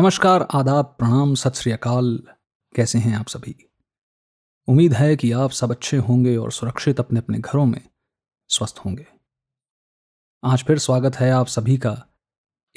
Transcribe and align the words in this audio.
नमस्कार, 0.00 0.46
आदाब, 0.54 0.84
प्रणाम, 0.98 1.34
सत 1.34 1.54
श्री 1.54 1.72
अकाल। 1.72 2.22
कैसे 2.74 2.98
हैं 2.98 3.16
आप 3.16 3.26
सभी? 3.26 3.54
उम्मीद 4.68 4.92
है 4.92 5.16
कि 5.16 5.32
आप 5.32 5.50
सब 5.50 5.70
अच्छे 5.70 5.96
होंगे 5.96 6.36
और 6.36 6.52
सुरक्षित 6.52 7.00
अपने 7.00 7.18
अपने 7.18 7.38
घरों 7.38 7.66
में 7.66 7.80
स्वस्थ 8.48 8.78
होंगे। 8.78 9.06
आज 10.44 10.64
फिर 10.64 10.78
स्वागत 10.78 11.16
है 11.16 11.30
आप 11.30 11.46
सभी 11.46 11.76
का 11.76 12.06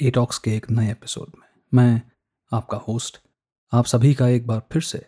एटॉक्स 0.00 0.38
के 0.38 0.56
एक 0.56 0.70
नए 0.70 0.90
एपिसोड 0.90 1.32
में। 1.38 1.46
मैं 1.74 2.02
आपका 2.52 2.76
होस्ट, 2.78 3.20
आप 3.72 3.84
सभी 3.84 4.14
का 4.14 4.28
एक 4.28 4.46
बार 4.46 4.62
फिर 4.72 4.82
से 4.82 4.98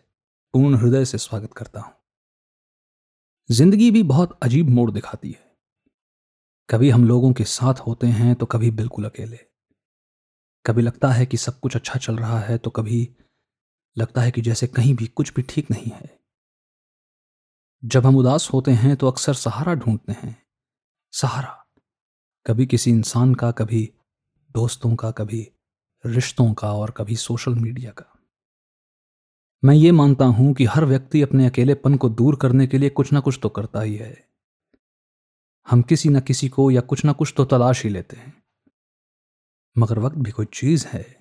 पूर्ण 0.55 0.75
हृदय 0.75 1.05
से 1.05 1.19
स्वागत 1.19 1.53
करता 1.53 1.80
हूँ। 1.80 1.93
ज़िंदगी 3.51 3.91
भी 3.91 4.03
बहुत 4.03 4.39
अजीब 4.43 4.69
मोड़ 4.69 4.91
दिखाती 4.91 5.30
है। 5.30 5.57
कभी 6.69 6.91
हम 6.91 7.05
लोगों 7.05 7.33
के 7.33 7.45
साथ 7.45 7.75
होते 7.75 8.07
हैं 8.07 8.35
तो 8.35 8.46
कभी 8.46 8.71
बिल्कुल 8.71 9.05
अकेले। 9.05 9.39
कभी 10.67 10.83
लगता 10.83 11.09
है 11.09 11.27
कि 11.27 11.37
सब 11.37 11.61
कुछ 11.61 11.77
अच्छा 11.77 11.98
चल 11.98 12.17
रहा 12.17 12.41
है 12.41 12.59
तो 12.59 12.71
कभी 12.71 13.09
लगता 13.98 14.20
है 14.20 14.30
कि 14.30 14.41
जैसे 14.41 14.66
कहीं 14.66 14.95
भी 14.95 15.06
कुछ 15.06 15.34
भी 15.34 15.42
ठीक 15.42 15.70
नहीं 15.70 15.92
है। 15.92 16.19
जब 17.84 18.06
हम 18.06 18.16
उदास 18.16 18.51
होते 18.52 18.70
हैं 18.70 18.97
तो 18.97 19.09
अक्सर 19.09 19.34
सहारा 19.34 19.75
ढूंढते 19.75 20.12
हैं। 20.12 20.42
सहारा। 21.12 21.66
कभी 22.47 22.66
किसी 22.66 22.91
इंसान 22.91 23.34
का, 23.34 23.51
कभी 23.51 23.92
दोस्तों 24.51 24.97
का, 24.97 25.11
कभी 25.11 25.52
रिश्तों 26.06 26.55
का, 26.55 26.73
और 26.73 26.91
कभी 26.91 27.17
सोशल 27.17 27.55
मीडिया 27.55 27.91
का। 27.91 28.12
मैं 29.64 29.75
ये 29.75 29.92
मानता 29.92 30.25
हूँ 30.25 30.55
कि 30.55 30.64
हर 30.64 30.84
व्यक्ति 30.84 31.23
अपने 31.23 31.47
अकेलेपन 31.47 31.97
को 31.97 32.09
दूर 32.09 32.37
करने 32.37 32.67
के 32.67 32.78
लिए 32.78 32.91
कुछ 32.91 33.12
ना 33.12 33.20
कुछ 33.20 33.39
तो 33.42 33.48
करता 33.48 33.80
ही 33.80 33.97
है। 33.97 34.28
हम 35.69 35.83
किसी 35.83 36.09
न 36.09 36.20
किसी 36.20 36.48
को 36.48 36.70
या 36.70 36.80
कुछ 36.80 37.05
ना 37.05 37.12
कुछ 37.12 37.34
तो 37.37 37.45
तलाश 37.45 37.84
ही 37.84 37.91
लेते 37.91 38.17
हैं। 38.17 38.45
मगर 39.79 39.98
वक्त 39.98 40.16
भी 40.16 40.30
कोई 40.30 40.47
चीज़ 40.55 40.87
है। 40.87 41.19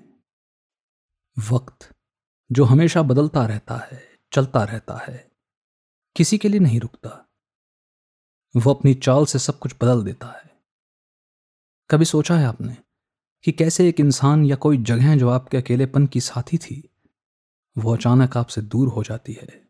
वक्त, 1.52 1.96
जो 2.52 2.64
हमेशा 2.64 3.02
बदलता 3.02 3.46
रहता 3.46 3.76
है, 3.76 4.04
चलता 4.34 4.64
रहता 4.64 4.98
है, 4.98 5.32
किसी 6.16 6.38
के 6.38 6.50
लिए 6.50 6.60
नहीं 6.60 6.80
रुकता। 6.80 7.30
वो 8.56 8.74
अपनी 8.74 8.94
चाल 8.94 9.26
से 9.26 9.40
सब 9.40 9.60
कुछ 9.60 9.76
बदल 9.76 10.04
देता 10.04 10.28
है। 10.28 10.60
कभी 11.90 12.06
सोचा 12.06 12.36
है 12.36 12.46
आपने 12.46 12.78
कि 13.44 13.52
कैसे 13.52 13.90
एक 13.90 14.00
इंसान 14.00 14.46
या 14.46 14.56
कोई 14.56 14.78
जगह 14.78 15.18
जो 15.18 15.30
आपके 15.30 15.58
अकेलेपन 15.58 16.08
की 16.08 16.22
साथी 16.22 16.58
थी, 16.58 16.90
वो 17.78 17.96
अचानक 17.96 18.38
आपसे 18.38 18.62
दूर 18.62 18.88
हो 18.88 19.04
जाती 19.04 19.34
है। 19.34 19.68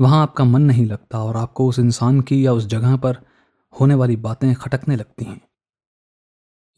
वहाँ 0.00 0.22
आपका 0.22 0.44
मन 0.44 0.62
नहीं 0.62 0.86
लगता 0.86 1.24
और 1.24 1.36
आपको 1.36 1.68
उस 1.68 1.78
इंसान 1.78 2.20
की 2.20 2.46
या 2.46 2.52
उस 2.52 2.66
जगह 2.66 2.96
पर 2.96 3.26
होने 3.80 3.94
वाली 3.94 4.16
बातें 4.16 4.54
खटकने 4.54 4.96
लगती 4.96 5.24
हैं। 5.24 5.48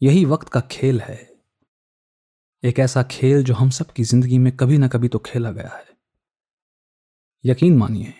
यही 0.01 0.23
वक्त 0.25 0.49
का 0.49 0.59
खेल 0.71 0.99
है। 1.01 1.17
एक 2.63 2.79
ऐसा 2.79 3.03
खेल 3.03 3.43
जो 3.43 3.53
हम 3.53 3.69
सब 3.69 3.91
की 3.91 4.03
ज़िंदगी 4.03 4.37
में 4.37 4.55
कभी 4.57 4.77
ना 4.77 4.87
कभी 4.87 5.07
तो 5.07 5.19
खेला 5.19 5.51
गया 5.51 5.69
है। 5.69 5.87
यकीन 7.43 7.77
मानिए, 7.77 8.13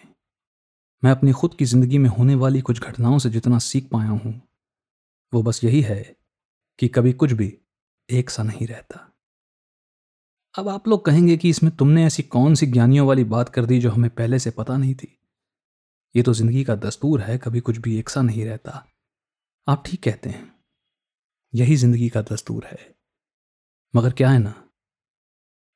मैं 1.03 1.11
अपनी 1.11 1.31
खुद 1.31 1.53
की 1.53 1.65
ज़िंदगी 1.65 1.97
में 1.97 2.09
होने 2.09 2.35
वाली 2.35 2.61
कुछ 2.61 2.81
घटनाओं 2.81 3.17
से 3.19 3.29
जितना 3.29 3.59
सीख 3.59 3.89
पाया 3.89 4.09
हूँ, 4.09 4.41
वो 5.33 5.43
बस 5.43 5.63
यही 5.63 5.81
है 5.81 6.01
कि 6.79 6.87
कभी 6.87 7.13
कुछ 7.13 7.31
भी 7.31 7.53
एक 8.09 8.29
सा 8.29 8.43
नहीं 8.43 8.67
रहता। 8.67 9.05
अब 10.55 10.69
आप 10.69 10.87
लोग 10.87 11.05
कहेंगे 11.05 11.37
कि 11.37 11.49
इसमें 11.49 11.75
तुमने 11.75 12.05
ऐसी 12.05 12.23
कौन 12.25 12.55
सी 12.55 12.67
ज्ञानियों 12.67 13.07
वाली 13.07 13.23
बात 13.25 13.49
कर 13.49 13.65
दी 13.65 13.79
जो 13.79 13.91
हमें 13.91 14.09
पहले 14.09 14.39
से 14.39 14.51
पता 14.51 14.77
नहीं 14.77 14.95
थी? 14.95 15.15
ये 16.15 16.23
तो 16.23 16.33
ज़िंदगी 16.33 16.63
का 16.63 16.75
दस्तूर 16.77 17.21
है, 17.21 17.37
कभी 17.37 17.59
कुछ 17.59 17.77
भी 17.77 17.97
एक 17.99 18.09
सा 18.09 18.21
नहीं 18.21 18.45
रहता। 18.45 18.85
आप 19.67 19.83
ठीक 19.85 20.03
कहते 20.03 20.29
हैं। 20.29 20.58
यही 21.53 21.75
ज़िंदगी 21.75 22.09
का 22.09 22.21
दस्तूर 22.21 22.65
है। 22.65 22.77
मगर 23.93 24.11
क्या 24.11 24.29
है 24.29 24.39
ना? 24.39 24.53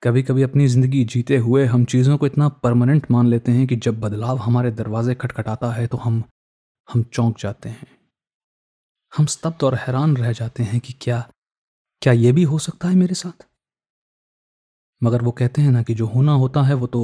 कभी 0.04 0.24
कभी 0.24 0.44
अपनी 0.44 0.68
ज़िंदगी 0.68 1.04
जीते 1.06 1.38
हुए 1.38 1.66
हम 1.66 1.86
चीज़ों 1.86 2.18
को 2.18 2.26
इतना 2.26 2.50
परमानेंट 2.50 3.10
मान 3.12 3.28
लेते 3.28 3.52
हैं 3.52 3.68
कि 3.68 3.76
जब 3.76 4.00
बदलाव 4.00 4.38
हमारे 4.38 4.72
दरवाजे 4.72 5.16
खटखटाता 5.16 5.72
है 5.72 5.88
तो 5.88 5.98
हम 5.98 6.24
हम 6.90 7.04
चौंक 7.04 7.38
जाते 7.40 7.70
हैं। 7.70 7.88
हम 9.14 9.26
स्तब्ध 9.26 9.64
और 9.64 9.76
हैरान 9.76 10.18
रह 10.18 10.32
जाते 10.32 10.64
हैं 10.64 10.80
कि 10.80 10.94
क्या 10.94 11.26
क्या 12.02 12.14
यह 12.14 12.34
भी 12.34 12.44
हो 12.44 12.60
सकता 12.60 12.88
है 12.88 12.96
मेरे 12.96 13.16
साथ? 13.16 13.46
मगर 15.02 15.22
वो 15.22 15.32
कहते 15.32 15.62
हैं 15.62 15.72
ना 15.72 15.84
कि 15.84 15.94
जो 15.94 16.06
होना 16.06 16.34
होता 16.34 16.62
है 16.62 16.74
वो 16.74 16.88
तो 16.88 17.04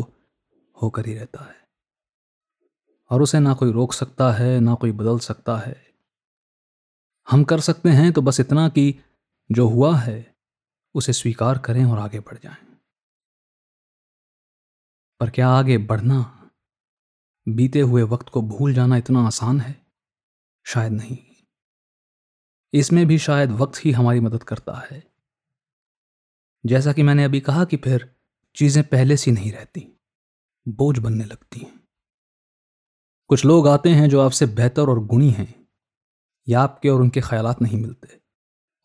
होकर 0.77 1.05
ही 1.05 1.13
रहता 1.13 1.43
है। 1.43 1.57
और 3.11 3.21
उसे 3.21 3.39
ना 3.39 3.53
कोई 3.53 3.71
रोक 3.71 3.93
सकता 3.93 4.31
है, 4.31 4.59
ना 4.59 4.73
कोई 4.75 4.91
बदल 4.91 5.19
सकता 5.19 5.57
है। 5.57 5.88
हम 7.29 7.43
कर 7.43 7.59
सकते 7.59 7.89
हैं 7.89 8.11
तो 8.11 8.21
बस 8.21 8.39
इतना 8.39 8.69
कि 8.69 8.95
जो 9.51 9.67
हुआ 9.67 9.97
है, 9.97 10.35
उसे 10.95 11.13
स्वीकार 11.13 11.57
करें 11.57 11.85
और 11.85 11.99
आगे 11.99 12.19
बढ़ 12.19 12.37
जाएँ। 12.37 12.77
पर 15.19 15.29
क्या 15.29 15.49
आगे 15.49 15.77
बढ़ना, 15.77 16.49
बीते 17.49 17.79
हुए 17.79 18.03
वक्त 18.03 18.29
को 18.29 18.41
भूल 18.41 18.73
जाना 18.73 18.97
इतना 18.97 19.25
आसान 19.27 19.61
है? 19.61 19.85
शायद 20.65 20.91
नहीं। 20.91 21.17
इसमें 22.73 23.05
भी 23.05 23.17
शायद 23.17 23.51
वक्त 23.51 23.85
ही 23.85 23.91
हमारी 23.91 24.19
मदद 24.19 24.43
करता 24.43 24.73
है। 24.91 25.03
जैसा 26.65 26.93
कि 26.93 27.03
मैंने 27.03 27.23
अभी 27.23 27.39
कहा 27.39 27.65
कि 27.65 27.77
फिर 27.77 28.15
चीज़ें 28.55 28.83
पहले 28.83 29.17
सी 29.17 29.31
नहीं 29.31 29.51
रहती, 29.51 29.99
बोझ 30.67 30.99
बनने 30.99 31.25
लगती 31.25 31.59
हैं। 31.59 31.87
कुछ 33.29 33.45
लोग 33.45 33.67
आते 33.67 33.89
हैं 33.89 34.09
जो 34.09 34.21
आपसे 34.21 34.45
बेहतर 34.45 34.81
और 34.81 34.99
गुणी 34.99 35.29
हैं। 35.29 35.58
या 36.49 36.61
आपके 36.61 36.89
और 36.89 37.01
उनके 37.01 37.21
ख्याल 37.21 37.53
नहीं 37.61 37.77
मिलते। 37.77 38.17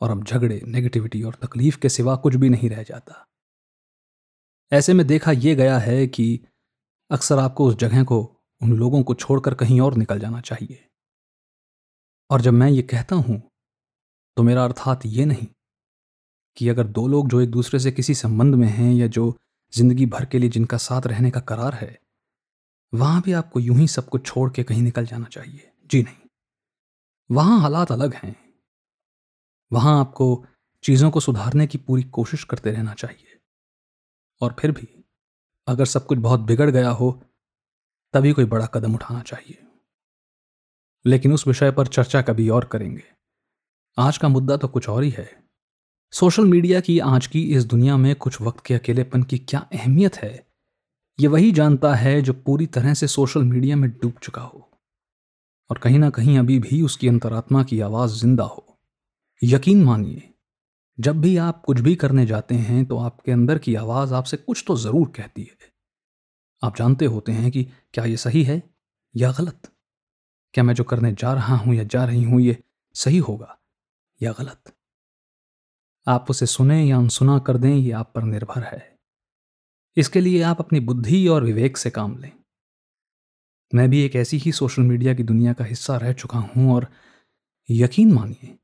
और 0.01 0.11
अब 0.11 0.25
झगड़े 0.25 0.61
नेगेटिविटी 0.67 1.23
और 1.23 1.35
तकलीफ़ 1.43 1.79
के 1.79 1.89
सिवा 1.89 2.17
कुछ 2.17 2.35
भी 2.35 2.49
नहीं 2.49 2.71
रह 2.71 2.83
जाता। 2.83 3.25
ऐसे 4.73 4.93
में 4.93 5.07
देखा 5.07 5.33
यह 5.33 5.55
गया 5.55 5.79
है 5.79 6.07
कि 6.07 6.41
अक्सर 7.11 7.39
आपको 7.39 7.67
उस 7.67 7.77
जगह 7.77 8.05
को, 8.05 8.21
उन 8.61 8.73
लोगों 8.73 9.03
को 9.03 9.15
छोड़कर 9.15 9.55
कहीं 9.55 9.81
और 9.81 9.95
निकल 9.95 10.19
जाना 10.19 10.41
चाहिए। 10.41 10.85
और 12.31 12.41
जब 12.41 12.53
मैं 12.53 12.71
ये 12.71 12.83
कहता 12.85 13.17
हूँ 13.17 13.41
तो 14.37 14.43
मेरा 14.43 14.65
अर्थात 14.65 15.07
ये 15.07 15.25
नहीं 15.25 15.47
कि 16.57 16.69
अगर 16.69 16.87
दो 16.89 17.07
लोग 17.09 17.29
जो 17.29 17.41
एक 17.41 17.51
दूसरे 17.51 17.81
से 17.81 17.93
किसी 17.93 18.15
संबंध 18.15 18.55
में 18.55 18.69
हैं 18.69 18.93
या 18.93 19.07
जो 19.09 19.35
ज़िंदगी 19.73 20.07
भर 20.07 20.25
के 20.25 20.39
लिए 20.39 20.51
जिनका 20.51 20.77
साथ 20.79 21.07
रहने 21.07 21.31
का 21.31 21.41
करार 21.41 21.75
है, 21.75 21.99
वहाँ 22.93 23.23
भी 23.23 23.33
आपको 23.33 23.61
यूँ 23.61 23.77
ही 23.77 23.87
सब 23.89 24.09
कुछ 24.09 24.27
छोड़ 24.27 24.51
के 24.51 24.63
कहीं 24.63 24.83
निकल 24.83 25.07
जाना 25.07 25.27
चाहिए। 25.27 25.71
जी 25.91 26.03
नहीं। 26.03 26.24
वहाँ 27.31 27.61
हालात 27.61 27.93
अलग 27.93 28.15
हैं। 28.15 28.37
वहाँ 29.73 30.01
आपको 30.01 30.47
चीज़ों 30.83 31.11
को 31.11 31.21
सुधारने 31.21 31.67
की 31.67 31.79
पूरी 31.79 32.03
कोशिश 32.03 32.45
करते 32.45 32.71
रहना 32.71 32.95
चाहिए। 32.95 33.41
और 34.41 34.57
फिर 34.59 34.71
भी, 34.71 35.05
अगर 35.69 35.85
सब 35.85 36.07
कुछ 36.07 36.19
बहुत 36.19 36.41
बिगड़ 36.41 36.71
गया 36.71 36.91
हो, 36.91 37.23
तभी 38.13 38.33
कोई 38.33 38.45
बड़ा 38.45 38.67
कदम 38.67 38.95
उठाना 38.95 39.23
चाहिए। 39.23 39.63
लेकिन 41.07 41.33
उस 41.33 41.47
विषय 41.47 41.71
पर 41.71 41.87
चर्चा 41.87 42.23
कभी 42.23 42.49
और 42.49 42.65
करेंगे। 42.65 43.05
आज 43.99 44.19
का 44.19 44.29
मुद्दा 44.29 44.57
तो 44.57 44.69
कुछ 44.69 44.89
और 44.89 45.03
ही 45.03 45.11
है। 45.11 45.45
सोशल 46.13 46.45
मीडिया 46.45 46.81
की 46.81 46.99
आज 46.99 47.27
की 47.27 47.43
इस 47.55 47.65
दुनिया 47.65 47.97
में 47.97 48.17
कुछ 48.17 48.41
वक्त 48.41 48.65
के 48.67 48.75
अकेलेपन 48.75 49.23
की 49.23 49.39
क्या 49.39 49.61
अहमियत 49.73 50.17
है, 50.17 50.47
ये 51.21 51.29
वही 51.29 51.53
जानता 51.53 51.95
है 51.95 52.23
जो 52.23 52.33
पूरी 52.33 52.67
तरह 52.67 52.95
से 52.95 53.07
सोशल 53.07 53.43
मीडिया 53.43 53.77
में 53.77 53.91
डूब 53.91 54.13
चुका 54.23 54.43
हो। 54.43 54.74
और 55.71 55.79
कहीं 55.79 55.99
ना 55.99 56.11
कहीं 56.11 56.39
अभी 56.39 56.59
भी 56.59 56.81
उसकी 56.83 57.09
अंतरात्मा 57.09 57.63
की 57.63 57.81
आवाज़ 57.81 58.15
ज़िंदा 58.15 58.45
हो। 58.45 58.67
यकीन 59.43 59.83
मानिए, 59.85 60.23
जब 60.99 61.21
भी 61.21 61.37
आप 61.39 61.63
कुछ 61.67 61.81
भी 61.81 61.95
करने 61.97 62.27
जाते 62.27 62.55
हैं 62.55 62.85
तो 62.87 62.99
आपके 62.99 63.33
अंदर 63.33 63.59
की 63.59 63.75
आवाज़ 63.75 64.15
आपसे 64.15 64.37
कुछ 64.37 64.65
तो 64.67 64.77
ज़रूर 64.77 65.09
कहती 65.17 65.43
है। 65.43 65.73
आप 66.63 66.77
जानते 66.77 67.05
होते 67.07 67.33
हैं 67.33 67.51
कि 67.51 67.65
क्या 67.95 68.05
ये 68.05 68.17
सही 68.17 68.43
है 68.43 68.63
या 69.15 69.33
गलत? 69.33 69.71
क्या 70.55 70.65
मैं 70.65 70.75
जो 70.75 70.85
करने 70.85 71.13
जा 71.13 71.33
रहा 71.33 71.57
हूँ 71.57 71.75
या 71.75 71.85
जा 71.85 72.05
रही 72.05 72.23
हूँ, 72.23 72.41
ये 72.41 72.57
सही 72.95 73.19
होगा 73.19 73.59
या 74.21 74.33
गलत? 74.33 74.73
आप 76.07 76.31
उसे 76.31 76.47
सुने 76.47 76.83
या 76.85 76.97
अनसुना 76.97 77.39
कर 77.39 77.57
दें, 77.57 77.75
ये 77.75 77.93
आप 77.93 78.13
पर 78.15 78.23
निर्भर 78.23 78.63
है। 78.63 78.83
इसके 79.97 80.21
लिए 80.21 80.43
आप 80.43 80.61
अपनी 80.61 80.81
बुद्धि 80.81 81.27
और 81.29 81.45
विवेक 81.45 81.77
से 81.77 81.91
काम 81.91 82.17
लें। 82.19 82.33
मैं 83.73 83.89
भी 83.91 84.01
एक 84.03 84.17
ऐसी 84.17 84.39
ही 84.39 84.53
सोशल 84.53 84.83
मीडिया 84.83 85.15
की 85.15 85.23
दुनिया 85.23 85.53
का 85.53 85.65
हिस्सा 85.65 85.97
रह 85.97 86.13
चुका 86.13 86.39
हूँ 86.39 86.75
और 86.75 86.87
यकीन 87.69 88.13
मानिए, 88.13 88.55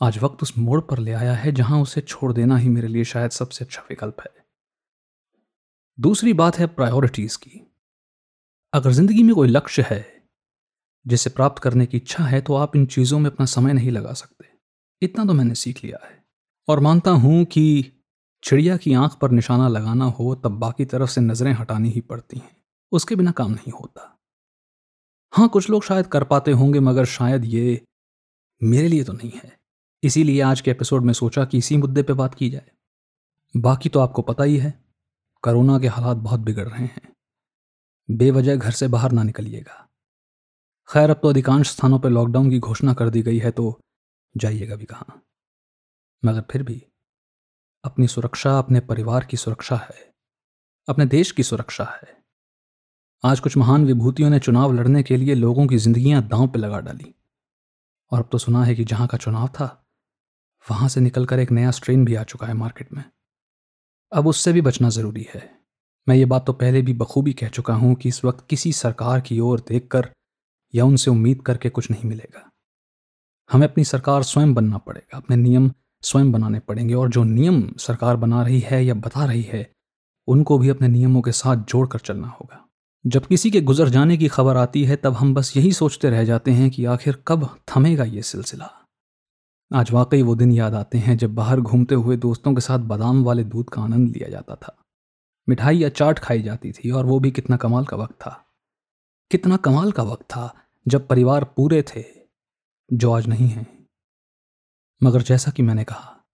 आज 0.00 0.18
वक्त 0.18 0.42
उस 0.42 0.56
मोड़ 0.58 0.80
पर 0.80 0.98
ले 0.98 1.12
आया 1.12 1.34
है 1.34 1.52
जहाँ 1.52 1.80
उसे 1.82 2.00
छोड़ 2.00 2.32
देना 2.32 2.56
ही 2.56 2.68
मेरे 2.68 2.88
लिए 2.88 3.04
शायद 3.04 3.30
सबसे 3.30 3.64
अच्छा 3.64 3.82
विकल्प 3.90 4.20
है। 4.20 4.32
दूसरी 5.98 6.32
बात 6.32 6.58
है 6.58 6.66
प्रायोरिटीज 6.66 7.36
की। 7.36 7.60
अगर 8.72 8.92
ज़िंदगी 8.92 9.22
में 9.22 9.34
कोई 9.34 9.48
लक्ष्य 9.48 9.84
है, 9.90 10.04
जिसे 11.06 11.30
प्राप्त 11.30 11.62
करने 11.62 11.86
की 11.86 11.96
इच्छा 11.96 12.24
है 12.24 12.40
तो 12.40 12.54
आप 12.54 12.76
इन 12.76 12.86
चीज़ों 12.86 13.18
में 13.18 13.30
अपना 13.30 13.46
समय 13.46 13.72
नहीं 13.72 13.90
लगा 13.90 14.12
सकते। 14.12 14.46
इतना 15.02 15.24
तो 15.24 15.32
मैंने 15.32 15.54
सीख 15.54 15.84
लिया 15.84 15.98
है। 16.06 16.22
और 16.68 16.80
मानता 16.80 17.10
हूँ 17.10 17.44
कि 17.44 17.92
चिड़िया 18.42 18.76
की 18.76 18.92
आँख 18.94 19.14
पर 19.14 19.30
निशाना 19.30 19.68
लगाना 19.68 20.04
हो, 20.04 20.34
तब 20.34 20.58
बाकी 20.58 20.84
तरफ़ 20.84 21.10
से 21.10 21.20
नज़रें 21.20 21.52
हटानी 21.52 21.90
ही 21.90 22.00
पड़ती 22.00 22.38
हैं। 22.38 22.63
उसके 22.92 23.16
बिना 23.16 23.30
काम 23.30 23.52
नहीं 23.52 23.72
होता। 23.72 24.18
हाँ 25.32 25.48
कुछ 25.48 25.70
लोग 25.70 25.84
शायद 25.84 26.06
कर 26.06 26.24
पाते 26.24 26.52
होंगे, 26.52 26.80
मगर 26.80 27.04
शायद 27.04 27.44
ये 27.44 27.84
मेरे 28.62 28.88
लिए 28.88 29.04
तो 29.04 29.12
नहीं 29.12 29.32
है। 29.44 29.58
इसीलिए 30.02 30.40
आज 30.40 30.60
के 30.60 30.70
एपिसोड 30.70 31.02
में 31.02 31.12
सोचा 31.12 31.44
कि 31.44 31.58
इसी 31.58 31.76
मुद्दे 31.76 32.02
पे 32.02 32.12
बात 32.12 32.34
की 32.34 32.50
जाए। 32.50 32.70
बाकी 33.56 33.88
तो 33.88 34.00
आपको 34.00 34.22
पता 34.22 34.44
ही 34.44 34.56
है, 34.56 34.84
कोरोना 35.42 35.78
के 35.78 35.86
हालात 35.86 36.16
बहुत 36.16 36.40
बिगड़ 36.40 36.68
रहे 36.68 36.84
हैं। 36.84 37.12
बेवजह 38.10 38.56
घर 38.56 38.70
से 38.70 38.88
बाहर 38.88 39.12
ना 39.12 39.22
निकलिएगा। 39.22 39.88
खैर, 40.92 41.10
अब 41.10 41.16
तो 41.16 41.28
अधिकांश 41.28 41.70
स्थानों 41.70 41.98
पर 41.98 42.10
लॉकडाउन 42.10 42.50
की 42.50 42.58
घोषणा 42.58 42.94
कर 42.94 43.10
दी 43.10 43.22
गई 43.22 43.38
है 43.38 43.50
तो 43.50 43.80
जाइएगा 44.36 44.76
भी 44.76 44.84
कहाँ। 44.84 45.22
मगर 46.24 46.40
फिर 46.40 46.62
भी, 46.62 46.86
अपनी 47.84 48.06
सुरक्षा, 48.08 48.58
अपने 48.58 48.80
परिवार 48.80 49.24
की 49.24 49.36
सुरक्षा 49.36 49.76
है, 49.76 50.12
अपने 50.88 51.06
देश 51.06 51.32
की 51.32 51.42
सुरक्षा 51.42 51.84
है। 51.84 52.23
आज 53.24 53.40
कुछ 53.40 53.56
महान 53.56 53.84
विभूतियों 53.84 54.30
ने 54.30 54.38
चुनाव 54.38 54.72
लड़ने 54.72 55.02
के 55.02 55.16
लिए 55.16 55.34
लोगों 55.34 55.66
की 55.66 55.78
जिंदगियाँ 55.78 56.22
दांव 56.28 56.48
पे 56.48 56.58
लगा 56.58 56.80
डाली। 56.80 57.14
और 58.12 58.18
अब 58.18 58.28
तो 58.32 58.38
सुना 58.38 58.64
है 58.64 58.74
कि 58.74 58.84
जहाँ 58.84 59.06
का 59.06 59.18
चुनाव 59.18 59.48
था, 59.48 59.86
वहाँ 60.70 60.88
से 60.88 61.00
निकलकर 61.00 61.38
एक 61.38 61.50
नया 61.50 61.70
स्ट्रेन 61.70 62.04
भी 62.04 62.14
आ 62.14 62.22
चुका 62.22 62.46
है 62.46 62.54
मार्केट 62.54 62.92
में। 62.92 63.04
अब 64.12 64.26
उससे 64.26 64.52
भी 64.52 64.60
बचना 64.60 64.88
ज़रूरी 64.88 65.26
है। 65.34 65.58
मैं 66.08 66.16
ये 66.16 66.24
बात 66.24 66.46
तो 66.46 66.52
पहले 66.52 66.82
भी 66.82 66.92
बखूबी 66.92 67.32
कह 67.32 67.48
चुका 67.48 67.74
हूँ 67.74 67.94
कि 67.94 68.08
इस 68.08 68.24
वक्त 68.24 68.46
किसी 68.50 68.72
सरकार 68.72 69.20
की 69.20 69.40
ओर 69.40 69.60
देखकर 69.60 70.08
या 70.74 70.84
उनसे 70.84 71.10
उम्मीद 71.10 71.42
करके 71.42 71.68
कुछ 71.68 71.90
नहीं 71.90 72.08
मिलेगा। 72.08 72.50
हमें 73.52 73.68
अपनी 73.68 73.84
सरकार 73.84 74.22
स्वयं 74.22 74.54
बनना 74.54 74.78
पड़ेगा, 74.78 75.16
अपने 75.16 75.36
नियम 75.36 75.72
स्वयं 76.02 76.32
बनाने 76.32 76.58
पड़ेंगे 76.58 76.94
और 76.94 77.08
जो 77.08 77.24
नियम 77.24 77.72
सरकार 77.78 78.16
बना 78.16 78.42
रही 78.42 78.60
है 78.60 78.84
या 78.84 78.94
बता 78.94 79.24
रही 79.24 79.42
है, 79.42 79.72
उनको 80.26 80.58
भी 80.58 80.68
अपने 80.68 80.88
नियमों 80.88 81.22
के 81.22 81.32
साथ 81.32 81.56
जोड़कर 81.56 81.98
चलना 81.98 82.28
होगा। 82.28 82.63
जब 83.06 83.26
किसी 83.26 83.50
के 83.50 83.60
गुजर 83.60 83.88
जाने 83.88 84.16
की 84.16 84.28
खबर 84.28 84.56
आती 84.56 84.84
है, 84.84 84.96
तब 84.96 85.12
हम 85.12 85.34
बस 85.34 85.56
यही 85.56 85.72
सोचते 85.72 86.10
रह 86.10 86.24
जाते 86.24 86.50
हैं 86.50 86.70
कि 86.70 86.84
आखिर 86.84 87.24
कब 87.28 87.60
थमेगा 87.68 88.04
ये 88.04 88.22
सिलसिला। 88.22 88.86
आज 89.74 89.90
वाकई 89.90 90.22
वो 90.22 90.36
दिन 90.36 90.52
याद 90.52 90.74
आते 90.74 90.98
हैं 90.98 91.16
जब 91.16 91.34
बाहर 91.34 91.60
घूमते 91.60 91.94
हुए 91.94 92.16
दोस्तों 92.16 92.54
के 92.54 92.60
साथ 92.60 92.78
बादाम 92.78 93.24
वाले 93.24 93.44
दूध 93.44 93.70
का 93.70 93.82
आनंद 93.82 94.08
लिया 94.08 94.28
जाता 94.28 94.54
था। 94.54 94.84
मिठाई 95.48 95.78
या 95.78 95.88
चाट 95.88 96.18
खाई 96.18 96.42
जाती 96.42 96.72
थी 96.72 96.90
और 96.90 97.06
वो 97.06 97.20
भी 97.20 97.30
कितना 97.30 97.56
कमाल 97.56 97.84
का 97.84 97.96
वक्त 97.96 98.14
था। 98.14 98.44
कितना 99.30 99.56
कमाल 99.56 99.92
का 99.92 100.02
वक्त 100.02 100.24
था 100.24 100.54
जब 100.88 101.08
परिवार 101.08 101.44
पूरे 101.44 101.82
थे, 101.82 102.04
जो 102.92 103.12
आज 103.12 103.26
नहीं 103.26 103.48
है। 103.48 103.66
मगर 105.02 105.22
जैसा 105.22 105.50
कि 105.50 105.62
मैंने 105.62 105.84
कहा, 105.84 106.24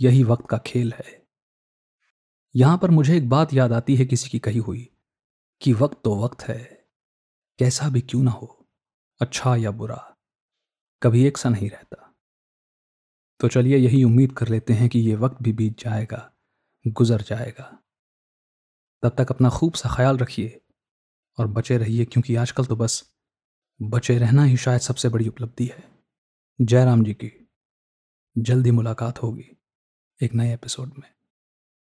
यही 0.00 0.22
वक्त 0.22 0.46
का 0.46 0.58
खेल 0.58 0.92
है। 0.92 1.26
यहाँ 2.56 2.78
पर 2.78 2.90
मुझे 2.90 3.16
एक 3.16 3.28
बात 3.28 3.54
याद 3.54 3.72
आती 3.72 3.96
है 3.96 4.04
किसी 4.04 4.28
की 4.28 4.38
कही 4.38 4.58
हुई। 4.58 4.95
कि 5.62 5.72
वक्त 5.72 5.98
तो 6.04 6.14
वक्त 6.16 6.42
है, 6.42 6.58
कैसा 7.58 7.88
भी 7.88 8.00
क्यों 8.00 8.22
ना 8.22 8.30
हो 8.30 8.46
अच्छा 9.20 9.54
या 9.56 9.70
बुरा, 9.70 9.96
कभी 11.02 11.24
एक 11.26 11.38
सा 11.38 11.48
नहीं 11.48 11.70
रहता। 11.70 12.02
तो 13.40 13.48
चलिए 13.48 13.76
यही 13.76 14.02
उम्मीद 14.04 14.32
कर 14.32 14.48
लेते 14.48 14.72
हैं 14.72 14.88
कि 14.88 14.98
ये 14.98 15.14
वक्त 15.14 15.42
भी 15.42 15.52
बीत 15.52 15.78
जाएगा, 15.78 16.30
गुजर 16.84 17.22
जाएगा। 17.22 17.64
तब 19.02 19.16
तक 19.18 19.32
अपना 19.32 19.50
खूब 19.50 19.74
सा 19.74 19.94
ख्याल 19.96 20.18
रखिए 20.18 20.60
और 21.38 21.46
बचे 21.46 21.78
रहिए, 21.78 22.04
क्योंकि 22.04 22.36
आजकल 22.36 22.64
तो 22.64 22.76
बस 22.76 23.02
बचे 23.80 24.18
रहना 24.18 24.44
ही 24.44 24.56
शायद 24.56 24.80
सबसे 24.80 25.08
बड़ी 25.08 25.28
उपलब्धि 25.28 25.66
है। 25.66 25.84
जयराम 26.58 27.04
जी 27.04 27.14
की 27.14 27.32
जल्दी 28.36 28.70
मुलाकात 28.70 29.22
होगी 29.22 29.50
एक 30.20 30.34
नए 30.34 30.54
एपिसोड 30.54 30.92
में। 30.98 31.15